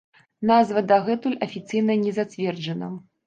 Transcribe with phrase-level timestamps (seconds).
[0.51, 2.91] Назва дагэтуль афіцыйна не зацверджана.